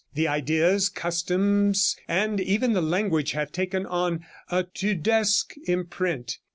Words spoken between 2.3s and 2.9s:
even the